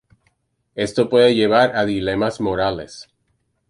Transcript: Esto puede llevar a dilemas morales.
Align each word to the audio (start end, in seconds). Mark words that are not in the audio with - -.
Esto 0.73 1.09
puede 1.09 1.35
llevar 1.35 1.75
a 1.75 1.85
dilemas 1.85 2.41
morales. 2.41 3.07